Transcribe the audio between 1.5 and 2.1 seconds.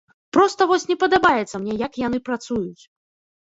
мне, як